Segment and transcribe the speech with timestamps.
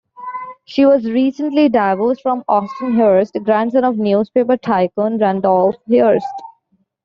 [0.65, 6.41] She was recently divorced from Austin Hearst, grandson of newspaper tycoon Randolph Hearst.